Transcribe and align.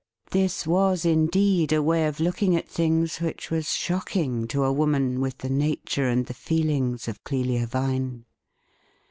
TTiis 0.31 0.65
was 0.65 1.05
indeed 1.05 1.71
a 1.71 1.83
way 1.83 2.07
of 2.07 2.19
looking 2.19 2.55
at 2.55 2.67
things 2.67 3.19
which 3.21 3.51
was 3.51 3.71
shocking 3.71 4.47
to 4.47 4.63
a 4.63 4.73
woman 4.73 5.19
with 5.21 5.37
the 5.37 5.49
nature 5.51 6.07
and 6.09 6.25
the 6.25 6.33
feelings 6.33 7.07
of 7.07 7.23
Clelia 7.23 7.67
Vine. 7.67 8.25